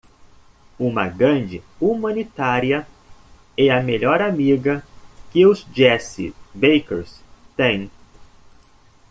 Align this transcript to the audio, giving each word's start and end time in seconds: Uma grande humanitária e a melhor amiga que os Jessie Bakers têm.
Uma 0.79 1.07
grande 1.07 1.61
humanitária 1.79 2.87
e 3.55 3.69
a 3.69 3.83
melhor 3.83 4.19
amiga 4.19 4.83
que 5.31 5.45
os 5.45 5.59
Jessie 5.75 6.33
Bakers 6.55 7.21
têm. 7.55 7.87